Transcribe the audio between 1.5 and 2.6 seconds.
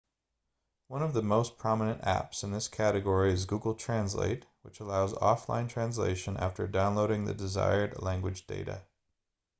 prominent apps in